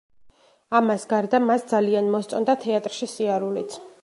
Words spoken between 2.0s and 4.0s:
მოსწონდა თეატრში სიარულიც.